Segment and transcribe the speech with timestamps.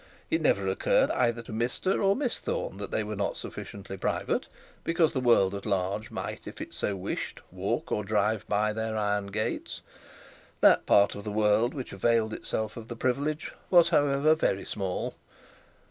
[0.31, 4.47] It never occurred to either Mr or Miss Thorne that they were not sufficiently private,
[4.83, 8.97] because the world at large might, if it so wished, walk or drive by their
[8.97, 9.83] iron gates.
[10.61, 15.13] That part of the world which availed itself of the privilege was however very small.